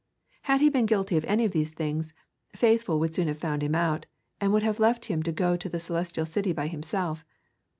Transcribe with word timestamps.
Had 0.49 0.61
he 0.61 0.69
been 0.71 0.87
guilty 0.87 1.15
of 1.15 1.23
any 1.25 1.45
of 1.45 1.51
these 1.51 1.73
things, 1.75 2.15
Faithful 2.55 2.99
would 2.99 3.13
soon 3.13 3.27
have 3.27 3.37
found 3.37 3.61
him 3.61 3.75
out, 3.75 4.07
and 4.39 4.51
would 4.51 4.63
have 4.63 4.79
left 4.79 5.05
him 5.05 5.21
to 5.21 5.31
go 5.31 5.55
to 5.55 5.69
the 5.69 5.77
Celestial 5.77 6.25
City 6.25 6.51
by 6.53 6.65
himself. 6.65 7.23